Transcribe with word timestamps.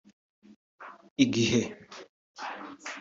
igihe 1.23 1.61